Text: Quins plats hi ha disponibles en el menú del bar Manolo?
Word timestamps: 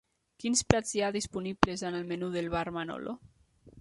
Quins 0.43 0.63
plats 0.71 0.93
hi 0.95 1.03
ha 1.07 1.11
disponibles 1.17 1.83
en 1.91 1.99
el 1.99 2.09
menú 2.13 2.31
del 2.37 2.49
bar 2.57 2.65
Manolo? 2.79 3.15